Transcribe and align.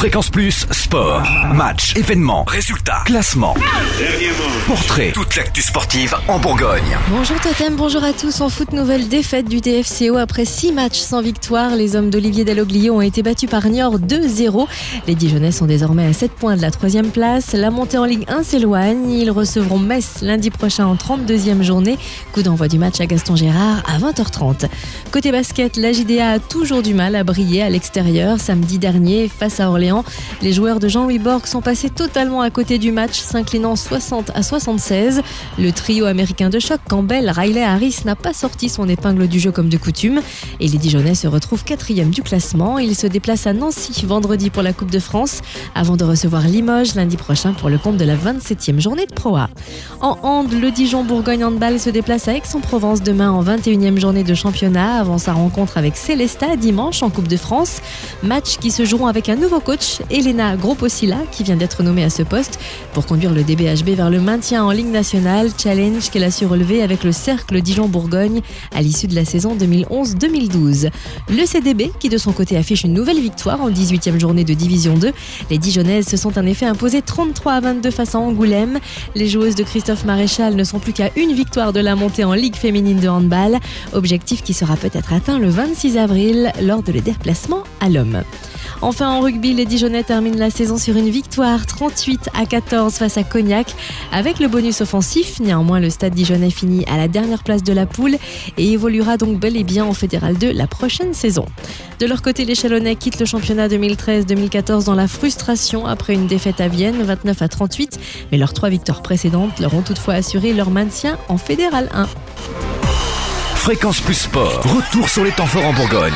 Fréquence 0.00 0.30
Plus, 0.30 0.66
sport, 0.70 1.22
match, 1.52 1.94
événements, 1.94 2.44
résultats, 2.44 3.02
classement, 3.04 3.54
portrait, 4.66 5.10
toute 5.12 5.36
l'actu 5.36 5.60
sportive 5.60 6.14
en 6.26 6.38
Bourgogne. 6.38 6.96
Bonjour 7.10 7.38
Totem, 7.38 7.76
bonjour 7.76 8.02
à 8.02 8.14
tous. 8.14 8.40
En 8.40 8.48
foot, 8.48 8.72
nouvelle 8.72 9.08
défaite 9.08 9.46
du 9.46 9.60
TFCO 9.60 10.16
après 10.16 10.46
6 10.46 10.72
matchs 10.72 11.00
sans 11.00 11.20
victoire. 11.20 11.76
Les 11.76 11.96
hommes 11.96 12.08
d'Olivier 12.08 12.46
Dalloglio 12.46 12.94
ont 12.94 13.02
été 13.02 13.22
battus 13.22 13.50
par 13.50 13.66
Niort 13.66 13.98
2-0. 13.98 14.66
Les 15.06 15.14
Dijonais 15.14 15.52
sont 15.52 15.66
désormais 15.66 16.06
à 16.06 16.14
7 16.14 16.30
points 16.32 16.56
de 16.56 16.62
la 16.62 16.70
troisième 16.70 17.10
place. 17.10 17.52
La 17.52 17.70
montée 17.70 17.98
en 17.98 18.06
Ligue 18.06 18.24
1 18.26 18.42
s'éloigne. 18.42 19.10
Ils 19.10 19.30
recevront 19.30 19.78
Metz 19.78 20.22
lundi 20.22 20.48
prochain 20.48 20.86
en 20.86 20.94
32e 20.94 21.60
journée. 21.60 21.98
Coup 22.32 22.40
d'envoi 22.40 22.68
du 22.68 22.78
match 22.78 23.02
à 23.02 23.06
Gaston 23.06 23.36
Gérard 23.36 23.82
à 23.86 23.98
20h30. 23.98 24.64
Côté 25.10 25.30
basket, 25.30 25.76
la 25.76 25.92
JDA 25.92 26.30
a 26.30 26.38
toujours 26.38 26.80
du 26.80 26.94
mal 26.94 27.14
à 27.16 27.22
briller 27.22 27.60
à 27.60 27.68
l'extérieur. 27.68 28.40
Samedi 28.40 28.78
dernier, 28.78 29.28
face 29.28 29.60
à 29.60 29.68
Orléans, 29.68 29.89
les 30.42 30.52
joueurs 30.52 30.80
de 30.80 30.88
Jean-Louis 30.88 31.18
Borg 31.18 31.46
sont 31.46 31.60
passés 31.60 31.90
totalement 31.90 32.40
à 32.40 32.50
côté 32.50 32.78
du 32.78 32.92
match, 32.92 33.20
s'inclinant 33.20 33.76
60 33.76 34.30
à 34.34 34.42
76. 34.42 35.22
Le 35.58 35.72
trio 35.72 36.06
américain 36.06 36.48
de 36.48 36.58
choc, 36.58 36.80
Campbell, 36.88 37.30
Riley 37.30 37.62
Harris, 37.62 37.98
n'a 38.04 38.16
pas 38.16 38.32
sorti 38.32 38.68
son 38.68 38.88
épingle 38.88 39.28
du 39.28 39.40
jeu 39.40 39.52
comme 39.52 39.68
de 39.68 39.76
coutume. 39.76 40.20
Et 40.60 40.68
les 40.68 40.78
Dijonais 40.78 41.14
se 41.14 41.26
retrouvent 41.26 41.64
quatrième 41.64 42.10
du 42.10 42.22
classement. 42.22 42.78
Ils 42.78 42.96
se 42.96 43.06
déplacent 43.06 43.46
à 43.46 43.52
Nancy 43.52 44.04
vendredi 44.06 44.50
pour 44.50 44.62
la 44.62 44.72
Coupe 44.72 44.90
de 44.90 44.98
France, 44.98 45.40
avant 45.74 45.96
de 45.96 46.04
recevoir 46.04 46.42
Limoges 46.42 46.94
lundi 46.94 47.16
prochain 47.16 47.52
pour 47.52 47.68
le 47.68 47.78
compte 47.78 47.96
de 47.96 48.04
la 48.04 48.16
27e 48.16 48.80
journée 48.80 49.06
de 49.06 49.12
Pro 49.12 49.36
A. 49.36 49.48
En 50.00 50.18
hand, 50.22 50.52
le 50.52 50.70
Dijon 50.70 51.04
Bourgogne 51.04 51.44
Handball 51.44 51.78
se 51.78 51.90
déplace 51.90 52.28
à 52.28 52.34
Aix-en-Provence 52.34 53.02
demain 53.02 53.30
en 53.30 53.42
21e 53.42 53.98
journée 53.98 54.24
de 54.24 54.34
championnat 54.34 55.00
avant 55.00 55.18
sa 55.18 55.32
rencontre 55.32 55.78
avec 55.78 55.96
Célesta 55.96 56.56
dimanche 56.56 57.02
en 57.02 57.10
Coupe 57.10 57.28
de 57.28 57.36
France. 57.36 57.80
Match 58.22 58.58
qui 58.58 58.70
se 58.70 58.84
joueront 58.84 59.06
avec 59.06 59.28
un 59.28 59.36
nouveau 59.36 59.60
coach 59.60 59.79
Elena 60.10 60.56
Groposilla, 60.56 61.18
qui 61.30 61.42
vient 61.42 61.56
d'être 61.56 61.82
nommée 61.82 62.04
à 62.04 62.10
ce 62.10 62.22
poste 62.22 62.58
pour 62.92 63.06
conduire 63.06 63.32
le 63.32 63.42
DBHB 63.42 63.90
vers 63.90 64.10
le 64.10 64.20
maintien 64.20 64.64
en 64.64 64.70
Ligue 64.70 64.90
nationale, 64.90 65.50
challenge 65.56 66.10
qu'elle 66.10 66.24
a 66.24 66.30
su 66.30 66.46
relever 66.46 66.82
avec 66.82 67.04
le 67.04 67.12
Cercle 67.12 67.60
Dijon-Bourgogne 67.60 68.40
à 68.74 68.82
l'issue 68.82 69.06
de 69.06 69.14
la 69.14 69.24
saison 69.24 69.56
2011-2012. 69.56 70.90
Le 71.28 71.46
CDB, 71.46 71.92
qui 71.98 72.08
de 72.08 72.18
son 72.18 72.32
côté 72.32 72.56
affiche 72.56 72.84
une 72.84 72.92
nouvelle 72.92 73.20
victoire 73.20 73.60
en 73.60 73.70
18e 73.70 74.18
journée 74.18 74.44
de 74.44 74.54
Division 74.54 74.94
2. 74.94 75.12
Les 75.50 75.58
Dijonnaises 75.58 76.06
se 76.06 76.16
sont 76.16 76.38
en 76.38 76.46
effet 76.46 76.66
imposées 76.66 77.02
33 77.02 77.52
à 77.52 77.60
22 77.60 77.90
face 77.90 78.14
à 78.14 78.18
Angoulême. 78.18 78.78
Les 79.14 79.28
joueuses 79.28 79.54
de 79.54 79.62
Christophe 79.62 80.04
Maréchal 80.04 80.56
ne 80.56 80.64
sont 80.64 80.78
plus 80.78 80.92
qu'à 80.92 81.10
une 81.16 81.32
victoire 81.32 81.72
de 81.72 81.80
la 81.80 81.96
montée 81.96 82.24
en 82.24 82.34
Ligue 82.34 82.56
féminine 82.56 83.00
de 83.00 83.08
handball, 83.08 83.58
objectif 83.92 84.42
qui 84.42 84.54
sera 84.54 84.76
peut-être 84.76 85.12
atteint 85.12 85.38
le 85.38 85.48
26 85.48 85.98
avril 85.98 86.52
lors 86.62 86.82
de 86.82 86.92
le 86.92 87.00
déplacement 87.00 87.64
à 87.80 87.88
l'homme. 87.88 88.22
Enfin 88.82 89.10
en 89.10 89.20
rugby, 89.20 89.52
les 89.52 89.66
Dijonais 89.66 90.04
terminent 90.04 90.38
la 90.38 90.50
saison 90.50 90.78
sur 90.78 90.96
une 90.96 91.10
victoire 91.10 91.66
38 91.66 92.30
à 92.34 92.46
14 92.46 92.94
face 92.94 93.18
à 93.18 93.24
Cognac 93.24 93.74
avec 94.10 94.38
le 94.38 94.48
bonus 94.48 94.80
offensif. 94.80 95.38
Néanmoins, 95.40 95.80
le 95.80 95.90
stade 95.90 96.14
Dijonais 96.14 96.50
finit 96.50 96.84
à 96.86 96.96
la 96.96 97.06
dernière 97.06 97.42
place 97.42 97.62
de 97.62 97.74
la 97.74 97.84
poule 97.84 98.16
et 98.56 98.72
évoluera 98.72 99.18
donc 99.18 99.38
bel 99.38 99.56
et 99.56 99.64
bien 99.64 99.84
en 99.84 99.92
Fédéral 99.92 100.38
2 100.38 100.52
la 100.52 100.66
prochaine 100.66 101.12
saison. 101.12 101.44
De 101.98 102.06
leur 102.06 102.22
côté, 102.22 102.46
les 102.46 102.54
Chalonnais 102.54 102.96
quittent 102.96 103.20
le 103.20 103.26
championnat 103.26 103.68
2013-2014 103.68 104.84
dans 104.84 104.94
la 104.94 105.08
frustration 105.08 105.86
après 105.86 106.14
une 106.14 106.26
défaite 106.26 106.60
à 106.60 106.68
Vienne 106.68 107.02
29 107.02 107.42
à 107.42 107.48
38, 107.48 108.00
mais 108.32 108.38
leurs 108.38 108.54
trois 108.54 108.70
victoires 108.70 109.02
précédentes 109.02 109.60
leur 109.60 109.74
ont 109.74 109.82
toutefois 109.82 110.14
assuré 110.14 110.54
leur 110.54 110.70
maintien 110.70 111.18
en 111.28 111.36
Fédéral 111.36 111.90
1. 111.92 112.08
Fréquence 113.56 114.00
Plus 114.00 114.14
Sport, 114.14 114.62
retour 114.62 115.10
sur 115.10 115.22
les 115.22 115.32
temps 115.32 115.46
forts 115.46 115.66
en 115.66 115.74
Bourgogne. 115.74 116.14